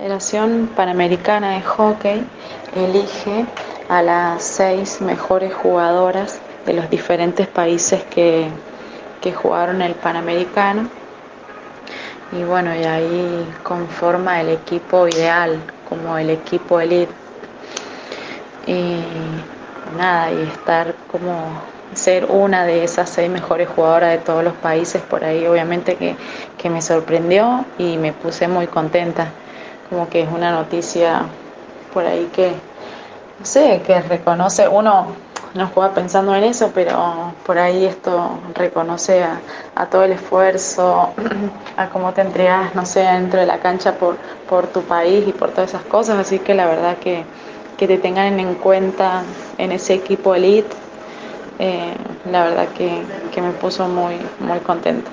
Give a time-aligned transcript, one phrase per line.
[0.00, 2.24] Federación Panamericana de Hockey
[2.74, 3.44] elige
[3.90, 8.48] a las seis mejores jugadoras de los diferentes países que,
[9.20, 10.88] que jugaron el Panamericano
[12.32, 17.12] y bueno, y ahí conforma el equipo ideal, como el equipo elite.
[18.66, 19.02] Y
[19.98, 21.60] nada, y estar como
[21.92, 26.16] ser una de esas seis mejores jugadoras de todos los países, por ahí obviamente que,
[26.56, 29.28] que me sorprendió y me puse muy contenta,
[29.90, 31.22] como que es una noticia
[31.92, 32.52] por ahí que,
[33.38, 35.08] no sé, que reconoce, uno
[35.54, 39.40] no juega pensando en eso, pero por ahí esto reconoce a,
[39.74, 41.12] a, todo el esfuerzo,
[41.76, 44.16] a cómo te entregas, no sé, dentro de la cancha por,
[44.48, 47.24] por tu país y por todas esas cosas, así que la verdad que,
[47.76, 49.22] que te tengan en cuenta
[49.58, 50.76] en ese equipo elite,
[51.58, 51.94] eh,
[52.30, 53.02] la verdad que,
[53.32, 55.10] que me puso muy, muy contenta.